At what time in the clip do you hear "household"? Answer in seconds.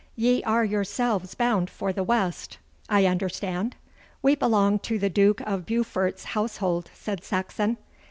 6.33-6.89